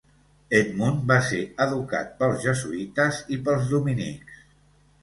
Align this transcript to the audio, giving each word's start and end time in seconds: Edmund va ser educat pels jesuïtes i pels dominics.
Edmund 0.59 1.03
va 1.11 1.17
ser 1.27 1.43
educat 1.67 2.17
pels 2.23 2.41
jesuïtes 2.49 3.21
i 3.37 3.41
pels 3.47 3.71
dominics. 3.77 4.43